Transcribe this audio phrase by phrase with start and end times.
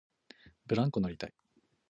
[0.65, 1.33] ブランコ乗りたい